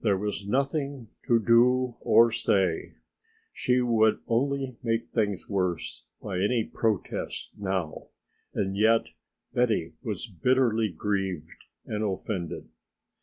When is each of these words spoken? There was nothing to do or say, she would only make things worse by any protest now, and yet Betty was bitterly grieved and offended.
There 0.00 0.16
was 0.16 0.46
nothing 0.46 1.08
to 1.26 1.38
do 1.38 1.96
or 2.00 2.32
say, 2.32 2.94
she 3.52 3.82
would 3.82 4.20
only 4.26 4.78
make 4.82 5.10
things 5.10 5.50
worse 5.50 6.06
by 6.22 6.38
any 6.38 6.64
protest 6.64 7.50
now, 7.58 8.08
and 8.54 8.74
yet 8.74 9.08
Betty 9.52 9.92
was 10.02 10.28
bitterly 10.28 10.88
grieved 10.88 11.66
and 11.84 12.02
offended. 12.02 12.70